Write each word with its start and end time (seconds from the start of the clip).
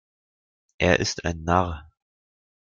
Er 0.79 0.99
ist 0.99 1.25
ein 1.25 1.43
Narr. 1.43 1.91